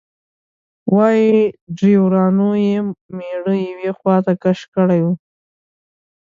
وایي 0.95 1.37
ډریورانو 1.77 2.49
یې 2.65 2.77
میړه 3.15 3.55
یوې 3.69 3.91
خواته 3.97 4.33
کش 4.43 4.59
کړی 4.75 4.99
و. 5.03 5.07